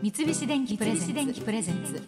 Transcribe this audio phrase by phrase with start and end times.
[0.00, 2.00] 三菱電機プレゼンツ。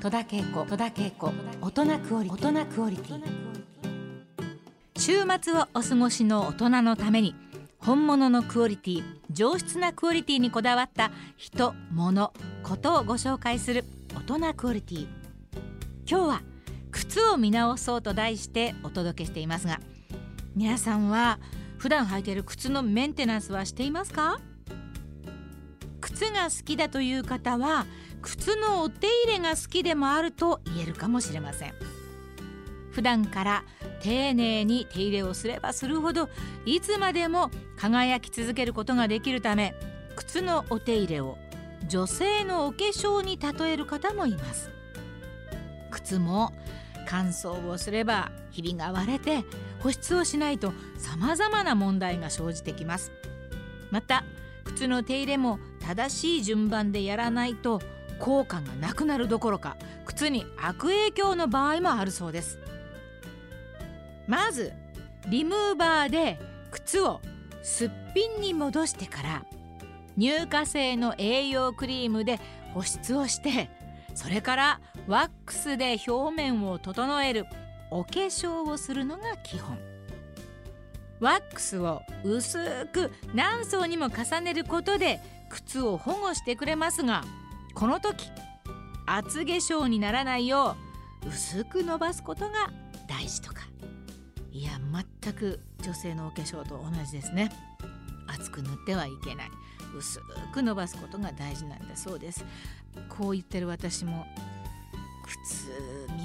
[0.00, 0.66] 戸田恵子。
[0.68, 1.32] 戸田恵子。
[1.60, 3.22] 大人クオリ大人クオリティ。
[4.96, 7.36] 週末をお過ごしの大人のために
[7.78, 12.32] 本物のクオリティ上質なクオリティにこだわった人物
[12.64, 13.84] ことをご紹介する
[14.16, 15.06] 大人クオリティ。
[16.10, 16.42] 今日は
[16.90, 19.78] 靴を見直そうと題してお届けしていますが
[20.56, 21.38] 皆さんは
[21.76, 24.40] 普段履いている靴のメンテナンスはしていますか？
[26.18, 27.86] 靴が好きだという方は
[28.22, 31.74] 靴のお手入れが好きでもあると言えるかもしれません
[32.90, 33.64] 普段から
[34.02, 36.28] 丁寧に手入れをすればするほど
[36.66, 39.76] いつまでも輝き続けることができるため
[40.16, 41.38] 靴のお手入れを
[41.86, 44.70] 女性のお化粧に例える方もいます。
[45.92, 46.52] 靴も
[47.06, 49.44] 乾燥をすればひびが割れて
[49.78, 53.12] 保湿をしないと様々な問題が生じてきます。
[53.92, 54.24] また
[54.64, 57.80] 靴の手入れも正しい順番でやらないと
[58.18, 62.58] 効果がなくなるどころか靴に悪影響の場合もあるそうです。
[64.26, 64.74] まず
[65.30, 66.38] リムーバーで
[66.72, 67.22] 靴を
[67.62, 69.46] すっぴんに戻してから
[70.18, 72.38] 乳化性の栄養クリームで
[72.74, 73.70] 保湿をして
[74.14, 77.46] それからワックスで表面を整える
[77.90, 79.78] お化粧をするのが基本。
[81.18, 87.24] ワックスを薄く何層にも重ねることで靴を保護してくれますが
[87.74, 88.30] この時
[89.06, 90.76] 厚化粧にならないよ
[91.24, 92.70] う薄く伸ばすことが
[93.08, 93.62] 大事とか。
[94.52, 94.72] いや
[95.22, 97.50] 全く女性のお化粧と同じですね。
[98.26, 99.50] 厚く塗ってはいけない。
[99.96, 100.20] 薄
[100.52, 102.44] く伸ばすことが大事なんだそうです。
[103.08, 104.26] こう言ってる私も
[105.24, 105.70] 靴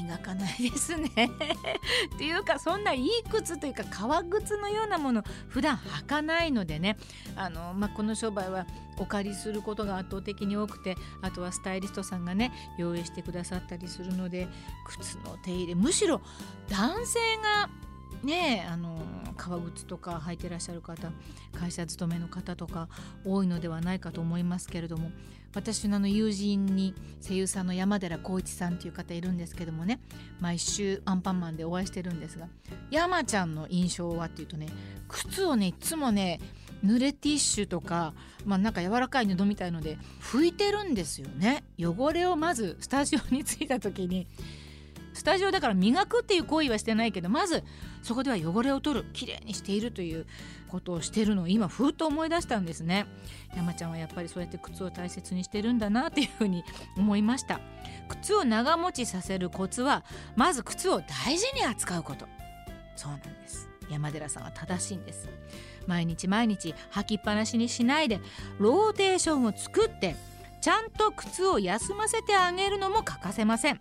[0.04, 1.10] 磨かないですね。
[2.16, 6.98] っていうかそんないい靴というか革靴のようなもの普段履かないのでね。
[7.36, 8.66] あの、まあ、この商売は
[8.98, 14.48] お借りすることが圧倒的に多くてあとはスタイリストさんがね用意してくださったりするので
[14.86, 16.22] 靴の手入れむしろ
[16.70, 17.70] 男性が
[18.24, 19.00] ねあの
[19.38, 21.12] 革靴とか履いてらっしゃる方
[21.60, 22.88] 会社勤めの方とか
[23.26, 25.12] 多いのではないかと思いますけれども
[25.56, 26.96] 私のあの友人に
[27.26, 30.00] 声優さんの山寺宏一さんという方いるんですけどもね
[30.40, 32.48] 毎週アンパンマンでお会いしてるんですが
[32.90, 34.68] 山ちゃんの印象はっていうとね
[35.08, 36.40] 靴をねいつもね
[36.84, 38.14] 濡れティッシュとか、
[38.46, 41.64] まあ、なんか柔らかい布みたいので拭いてるんですよね。
[41.80, 44.28] 汚れをまずスタジオに着いた時に
[45.14, 47.64] スタジオだから磨くっていう行為はしてないけどまず
[48.02, 50.26] そこでは汚れを取るきれいにしているという
[50.70, 53.06] ことをしてるのを今ふっと思い出したんですね。
[53.56, 56.64] 山ちゃんはやっぱりそうやって靴を大切にしてるんだなっていうふうに
[56.98, 57.60] 思いました。
[58.10, 60.04] 靴を長持ちさせるコツは
[60.36, 62.28] まず靴を大事に扱うこと。
[62.96, 63.70] そうなんです。
[63.90, 65.30] 山寺さんは正しいんです。
[65.86, 68.20] 毎日毎日履きっぱなしにしないで
[68.58, 70.16] ローテーションを作って
[70.62, 73.80] ちゃんと靴を休ませてあげるのも欠かせません。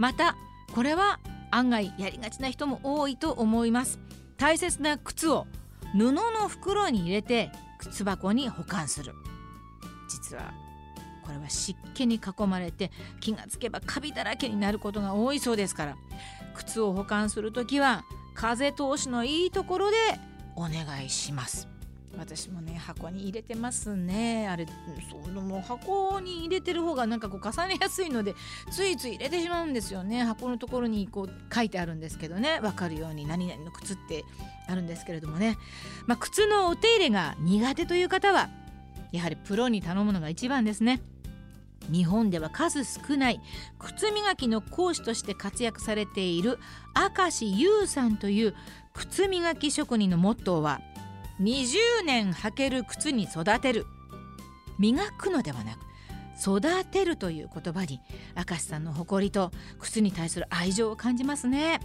[0.00, 0.34] また
[0.74, 4.00] これは案外やりがちな人も多いと思います。
[4.38, 5.46] 大切な靴を
[5.92, 9.12] 布の袋に入れて靴箱に保管する。
[10.08, 10.54] 実は
[11.22, 12.90] これは湿気に囲まれて
[13.20, 15.96] 気がつけばカビだらけになることが多いそうですから。
[16.54, 19.96] 靴を保管する時は風通しのいいところで
[20.56, 21.68] お願いします。
[22.18, 24.48] 私もね箱に入れてますね。
[24.48, 24.66] あれ
[25.10, 28.34] そうもう箱に入れてる方がなんかこう重ねやすいので
[28.70, 30.24] ついつい入れてしまうんですよね。
[30.24, 32.58] 箱のところにこう書いてあるんですけどね。
[32.60, 34.24] 分かるように何々の靴って
[34.68, 35.56] あるんですけれどもね、
[36.06, 38.50] まあ、靴のお手入れが苦手という方は
[39.12, 41.00] やはりプロに頼むのが一番ですね。
[41.90, 43.40] 日本では数少ない
[43.78, 46.58] 靴磨きの講師として活躍されている
[47.18, 48.54] 明石優さんという
[48.92, 50.80] 靴磨き職人のモットーは
[51.40, 53.86] 20年履ける靴に育てる。
[54.78, 55.90] 磨くのではなく
[56.40, 58.00] 育てるという言葉に
[58.34, 61.80] 明石さんの誇りと靴に対する愛情を感じますね。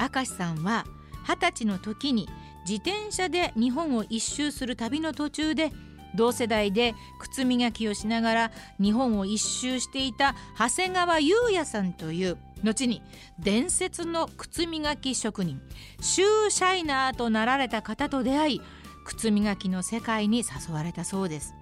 [0.00, 0.84] 明石さんは
[1.26, 2.28] 二十歳の時に
[2.66, 5.72] 自転車で日本を一周する旅の途中で
[6.14, 13.02] 同世代で靴磨きをしながら日本を一周していた長谷川優也さんという後に
[13.38, 15.60] 伝説の靴磨き職人
[16.00, 18.60] シューシャイナーとなられた方と出会い
[19.04, 21.54] 靴磨きの世界に誘われたそうです。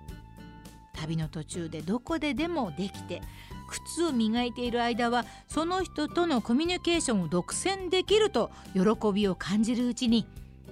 [0.94, 3.22] 旅の途中でどこででもできて
[3.68, 10.26] 靴を磨いている間はその人とのコミュニケーションを独占できると喜びを感じるうちに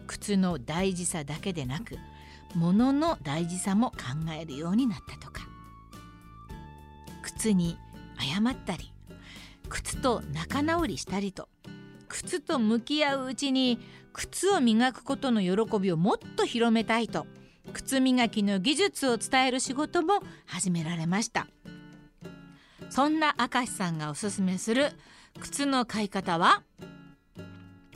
[0.06, 1.96] 靴の大事さだけでなく
[2.54, 3.96] 物の大事さも考
[4.38, 5.48] えるようになったとか。
[7.22, 7.78] 靴に
[8.18, 8.92] 謝ったり
[9.70, 11.48] 靴と仲直りしたりと。
[12.08, 13.78] 靴と向き合ううちに
[14.12, 17.26] 靴を磨くことの喜びをもっと広めたいと。
[17.72, 21.46] 靴磨きの技術を伝える仕事も始められました。
[22.90, 24.90] そんな明石さんがおすすめする
[25.38, 26.64] 靴の買い方は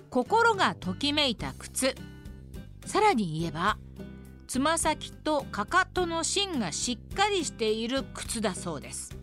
[0.09, 1.97] 心がときめいた靴。
[2.87, 3.79] さらに言えば
[4.47, 9.17] つま先とかかとの芯がしっかりしている靴だそうです。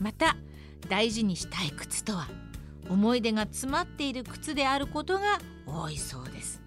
[0.00, 0.36] また
[0.86, 2.28] 大事にしたい靴とは
[2.88, 6.62] 思い出が詰まっている靴であることが多いそうです。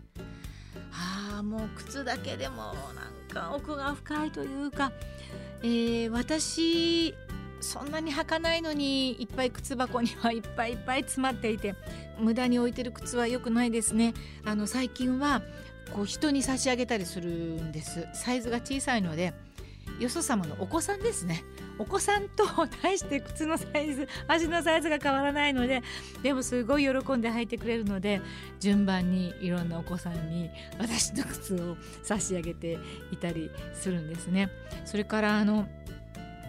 [0.91, 4.91] ああもう靴だけでもなんか奥が深いというか、
[5.61, 7.13] えー、私
[7.61, 11.75] そんなに履かないのにいっぱい靴箱にはいっぱいいっぱい詰まっていて
[12.19, 14.13] 無駄に置いてる靴は良くないですね。
[14.45, 15.41] あの最近は
[15.93, 18.07] こう人に差し上げたりするんです。
[18.13, 19.33] サイズが小さいので
[19.99, 21.43] よそ様のお子さんですね。
[21.79, 22.45] お子さんと
[22.83, 25.81] 大して靴のサイズ足のサイズが変わらないので
[26.21, 28.21] でもすごい喜んで履いてくれるので
[28.59, 32.77] 順番にいろんなお子さんに私の靴を差し上げて
[33.11, 34.49] いたりするんですね。
[34.85, 35.67] それからあの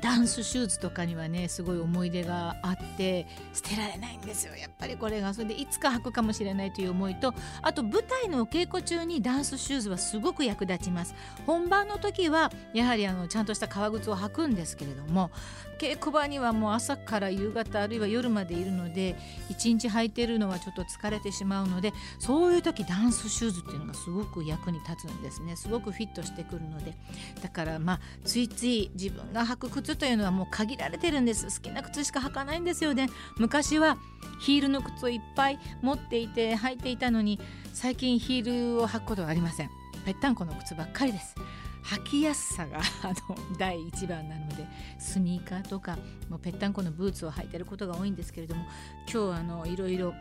[0.00, 4.54] ダンスシューズとかにはねすごい思い出があって捨てられないんですよ。
[4.56, 11.14] やっぱりこれがそれでいつか履くかもしれないという思いとあと舞台のお稽古中にダンスシューズはすごく役立ちます。
[11.46, 15.30] 本番の時はやはりあのちゃんとした革靴を履くんですけれども
[15.78, 19.16] 稽古場にはもう朝から夕方あるいは夜までいるので
[19.48, 25.56] 一日履いてるのはちょっと疲れてしまうのでそういう時ダンスシューズっていうのがすごく役に立つんですね。
[25.56, 26.94] すごくフィットしてくるので。
[27.42, 31.46] だからまあついつい自分が履く靴というのはもう限られてるんです。
[31.46, 33.08] 好きな靴しか履かないんですよね。
[33.36, 33.98] 昔は
[34.40, 37.40] ヒールの靴をいっぱい持っていて履いていたのに
[37.72, 39.70] 最近ヒールを履くことはありません。
[40.04, 41.34] ぺったんこの靴ばっかりです。
[41.82, 44.66] 履きやすさが あの第一番なので
[44.98, 45.98] スニーカーとか
[46.28, 48.64] もぺったんこのブーツを履いてることが多いんですけれども
[49.12, 50.14] 今日あのいろいろ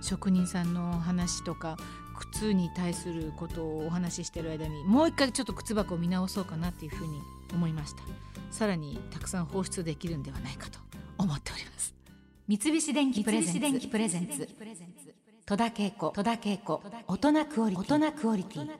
[0.00, 1.76] 職人さんの話とか
[2.18, 7.20] 靴に対することをお話ししてる間にもう一回ちょっと靴箱を見直そうかなっていうふうに
[7.52, 8.02] 思いました。
[8.50, 10.78] さらにたくさん放出できるんではないかと
[11.18, 11.94] 思っております。
[12.46, 14.48] 三菱電機プレゼンツ。
[15.46, 16.12] 戸田恵子。
[17.06, 17.68] 大人クオ
[18.36, 18.70] リティ